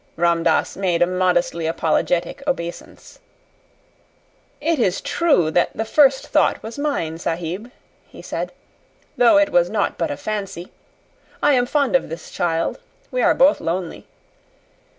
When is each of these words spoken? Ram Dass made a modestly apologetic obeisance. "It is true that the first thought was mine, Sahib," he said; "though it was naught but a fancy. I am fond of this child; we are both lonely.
Ram 0.15 0.41
Dass 0.41 0.75
made 0.75 1.03
a 1.03 1.05
modestly 1.05 1.67
apologetic 1.67 2.41
obeisance. 2.47 3.19
"It 4.59 4.79
is 4.79 4.99
true 4.99 5.51
that 5.51 5.77
the 5.77 5.85
first 5.85 6.25
thought 6.29 6.63
was 6.63 6.79
mine, 6.79 7.19
Sahib," 7.19 7.69
he 8.07 8.23
said; 8.23 8.51
"though 9.15 9.37
it 9.37 9.51
was 9.51 9.69
naught 9.69 9.99
but 9.99 10.09
a 10.09 10.17
fancy. 10.17 10.71
I 11.43 11.53
am 11.53 11.67
fond 11.67 11.95
of 11.95 12.09
this 12.09 12.31
child; 12.31 12.79
we 13.11 13.21
are 13.21 13.35
both 13.35 13.61
lonely. 13.61 14.07